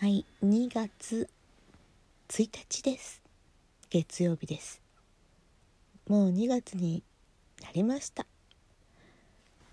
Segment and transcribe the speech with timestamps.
[0.00, 1.28] はい2月
[2.28, 3.20] 1日です。
[3.90, 4.80] 月曜日です。
[6.06, 7.02] もう2月に
[7.60, 8.24] なりました。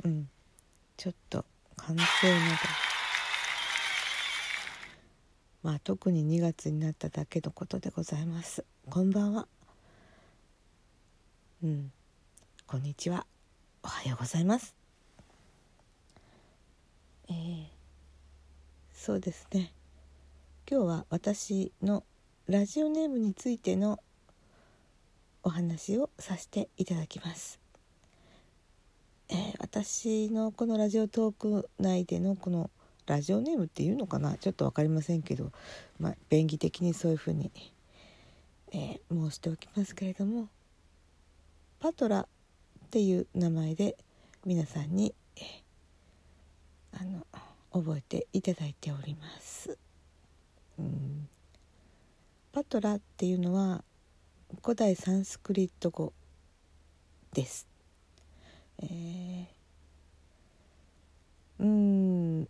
[0.04, 0.28] うん
[0.98, 1.46] ちょっと
[1.76, 2.56] 完成など
[5.62, 8.66] まあ特に2月になっただけのことでございます。
[8.90, 9.48] こんばんは。
[11.64, 11.92] うん
[12.66, 13.28] こんにちは。
[13.84, 14.74] おはようございます。
[17.30, 17.66] えー、
[18.92, 19.72] そうですね。
[20.68, 22.04] 今日は私の
[22.48, 24.00] ラジオネームについての
[25.44, 27.60] お話をさせていただきます、
[29.30, 32.72] えー、私のこのラジオトーク内でのこの
[33.06, 34.40] ラジオネームっていうのかな？
[34.40, 35.52] ちょっと分かりませんけど、
[36.00, 37.52] まあ、便宜的にそういうふうに、
[38.72, 40.50] えー、申しておきますけれども
[41.80, 42.28] パトラっ
[42.90, 43.98] ていう名前で
[44.44, 47.24] 皆さんに、えー、あの
[47.84, 49.78] 覚えていただいております。
[50.80, 51.28] うん、
[52.52, 53.84] パトラっていうのは
[54.64, 56.14] 古代サンスクリット語
[57.34, 57.68] です。
[58.82, 62.48] えー、うん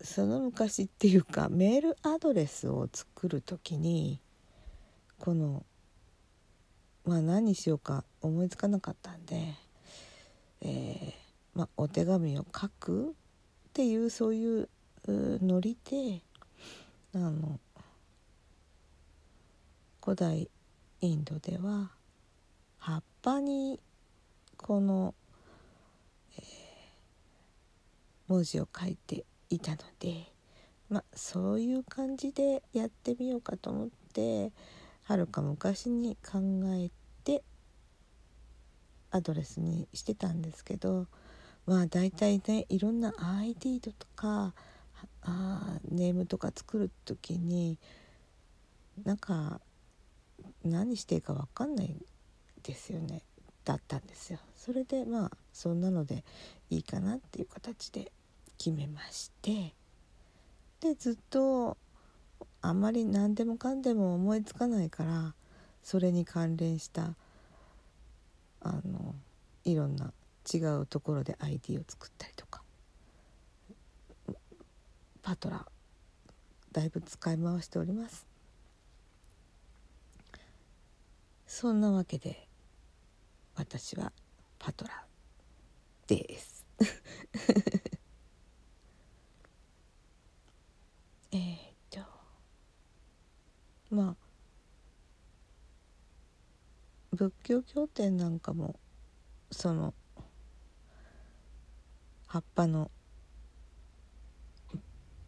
[0.00, 4.20] その昔っていうかメールアドレスを作る時に
[5.18, 5.64] この
[7.04, 9.54] まあ何しようか思いつかなかったんで、
[10.62, 11.12] えー
[11.54, 13.12] まあ、お手紙を書くっ
[13.72, 14.68] ていうそういう
[15.08, 16.22] ノリで
[17.14, 17.58] あの
[20.02, 20.50] 古代
[21.00, 21.90] インドでは
[22.78, 23.80] 葉っぱに
[24.56, 25.14] この、
[26.38, 26.44] えー、
[28.28, 30.32] 文字を書いていたので
[30.88, 34.52] まあそういう感じでやってみようかと思って
[35.02, 36.38] はるか昔に考
[36.74, 36.90] え
[37.24, 37.42] て
[39.10, 41.06] アドレスにしてたんですけど
[41.66, 44.54] まあ大体ねいろんな ID とか
[45.26, 47.78] あネームとか作る時に
[49.04, 49.60] なんか
[50.64, 51.96] 何していいか分かんない
[52.62, 53.22] ですよね。
[53.64, 54.38] だったんですよ。
[54.54, 56.24] それでまあそんなので
[56.70, 58.12] いいかなっていう形で
[58.58, 59.74] 決めまして。
[60.80, 61.76] でずっと
[62.60, 65.34] あんまり何でもかんでも思いつかないから
[65.82, 67.14] それに関連した
[68.60, 69.14] あの
[69.64, 70.12] いろんな
[70.52, 72.32] 違うところで ID を作ったり
[75.26, 75.66] パトラ
[76.70, 78.28] だいぶ使い回しております。
[81.48, 82.46] そんなわけで
[83.56, 84.12] 私は
[84.60, 85.04] パトラ
[86.06, 86.64] です。
[91.32, 91.98] えっと
[93.90, 94.16] まあ
[97.10, 98.78] 仏教経典なんかも
[99.50, 99.92] その
[102.28, 102.92] 葉っぱの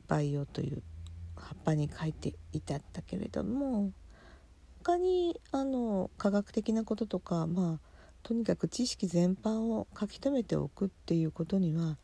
[0.08, 0.82] 培養という
[1.36, 3.92] 葉っぱに書いていたんだけれども
[4.82, 7.88] 他にあの科学的なこととかまあ
[8.22, 11.96] とにかく知識全般を書き留めておくっていうことには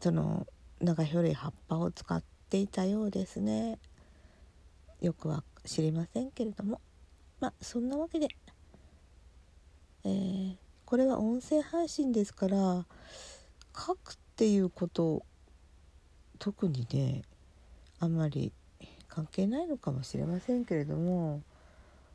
[0.00, 0.46] その
[0.80, 3.78] 長ひょい葉っぱを使っていたようですね。
[5.00, 6.80] よくは知りませんけれども。
[7.40, 8.28] まあそんなわけで、
[10.04, 12.86] えー、これは音声配信ですから
[13.76, 15.24] 書くっていうこと
[16.46, 17.22] 特にね
[17.98, 18.52] あんまり
[19.08, 21.42] 関係ないのかもしれませんけれども、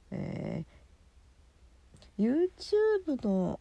[0.10, 3.60] えー、YouTube の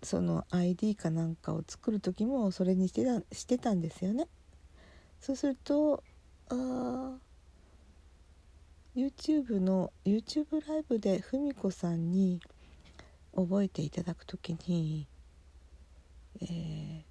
[0.00, 4.28] その ID かなんかを作る時もそれにしてたしてたんですよね。
[5.20, 6.04] そうすると
[6.48, 7.16] あ
[8.94, 12.40] YouTube の YouTube ライブでふみこさんに
[13.34, 15.08] 覚えていただく時に、
[16.40, 17.02] えー、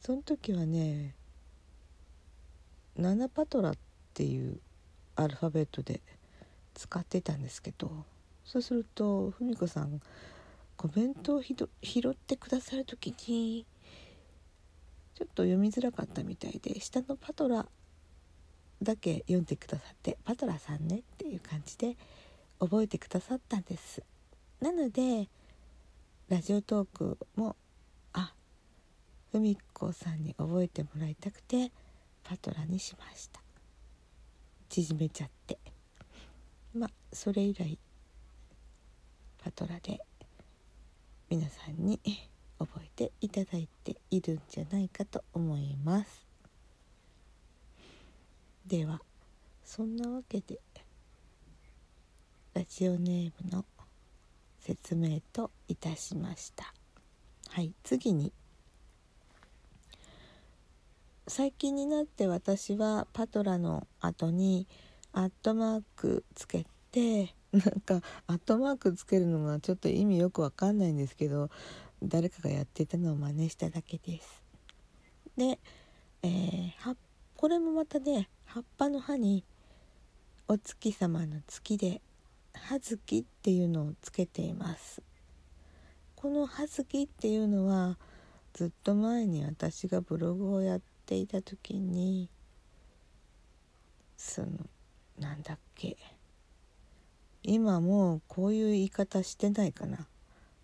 [0.00, 1.16] その時はね
[3.00, 3.74] ナナパトラっ
[4.14, 4.60] ていう
[5.16, 6.00] アルファベットで
[6.74, 7.90] 使ってたんですけど
[8.44, 10.00] そうするとふみこさん
[10.76, 11.54] コメントを拾
[12.10, 13.66] ってくださる時に
[15.14, 17.66] ちょっと読みづらかったみたいで下のパトラ
[18.82, 21.96] だけ読んでくださって「パトラさんね」っていう感じで
[22.58, 24.02] 覚えてくださったんです。
[24.60, 25.28] なので
[26.28, 27.56] ラジオトークも
[28.12, 28.34] あ
[29.32, 31.72] ふみこさんに覚えてもらいたくて
[32.22, 33.40] パトラにしました。
[34.68, 35.58] 縮めちゃって。
[36.74, 37.78] まあそれ以来
[39.38, 40.00] パトラで
[41.28, 42.00] 皆さんに
[42.58, 46.26] 覚えていただいているんじゃないかと思います。
[48.66, 49.00] では
[49.64, 50.60] そんなわけで
[52.54, 53.64] ラジオネームの
[54.58, 56.72] 説明といたしました。
[57.48, 58.32] はい次に。
[61.30, 64.66] 最近になって私はパトラの後に
[65.12, 71.48] アットマークつけてなんかアットマークつけるのがちょっと意味よくわかんないんですけど
[72.02, 74.42] 誰かがやってたのを真似しただけです。
[75.36, 75.60] で、
[76.24, 76.96] えー、
[77.36, 79.44] これもまたね葉っぱの葉に
[80.48, 82.02] お月様の月で
[82.54, 85.00] 葉月っていうのをつけています。
[86.16, 87.98] この葉月っていうのは
[88.52, 90.80] ずっと前に私がブログをやっ
[91.10, 92.28] ていた時に
[94.16, 94.48] その
[95.18, 95.96] なんだっけ。
[97.42, 100.06] 今もうこういう言い方してないかな。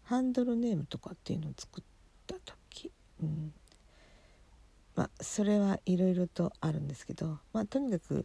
[0.05, 1.85] ハンドルネームとかっていうのを作っ
[2.29, 2.37] た
[2.71, 3.53] 時、うん、
[4.95, 7.39] まあそれはいろいろとあるんですけど。
[7.53, 8.25] まあとにかく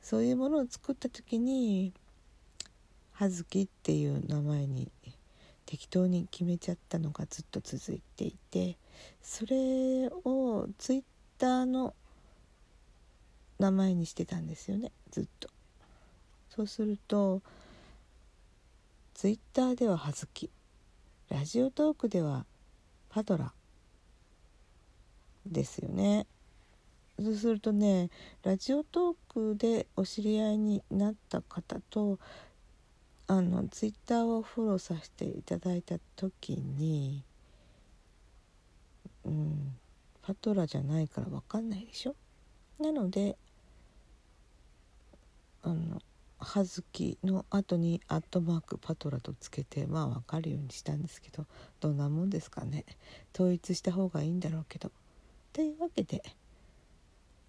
[0.00, 1.92] そういうものを作った時に
[3.12, 4.90] 葉月っていう名前に
[5.66, 8.78] 適当に決めちゃったのがずっと続いていて
[9.22, 11.02] それをツイッ
[11.40, 11.94] ターの
[13.58, 15.48] 名前にしてたんですよねずっと。
[16.50, 17.40] そうすると
[19.14, 20.50] ツイッターでは葉月
[21.30, 22.44] ラジオトークでは
[23.08, 23.52] パドラ
[25.46, 26.26] ですよね。
[27.18, 28.10] そうするとね
[28.42, 32.18] ラジオトークでお知り合いになった方と
[33.26, 37.22] あのツイッターをフォローさせていただいた時に
[39.24, 39.79] うん
[40.30, 42.14] パトラじゃないから分かんないでしょ？
[42.78, 43.36] なので
[45.64, 46.00] あの
[46.38, 51.46] 葉月の後にアットマークパトラとつけてまあ分かるようにしたんですけど
[51.80, 52.84] どんなもんですかね？
[53.34, 54.92] 統一した方がいいんだろうけど。
[55.52, 56.22] というわけで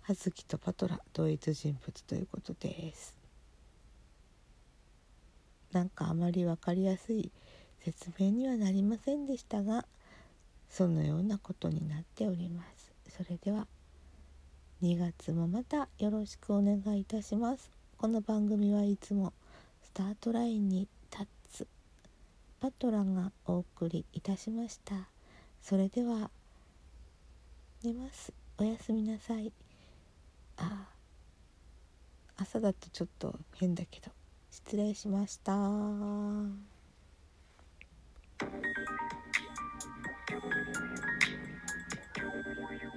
[0.02, 3.16] 葉月とパトラ同一人物ということです。
[5.72, 7.32] なんかあまり分かりやすい
[7.86, 9.86] 説明にはなりませんでしたが
[10.72, 12.94] そのようなことになっております。
[13.10, 13.68] それでは
[14.82, 17.70] 2月もまたよろしくお願いいたします。
[17.98, 19.34] この番組はいつも
[19.84, 21.68] スタートラインに立つ
[22.62, 25.10] パトラがお送りいたしました。
[25.62, 26.32] それでは
[27.84, 28.32] 寝ます。
[28.58, 29.52] おやすみなさい。
[30.56, 30.88] あ
[32.38, 34.10] 朝だとちょっと変だけど
[34.50, 36.71] 失礼しました。